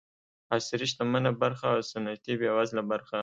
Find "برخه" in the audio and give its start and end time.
1.43-1.65, 2.91-3.17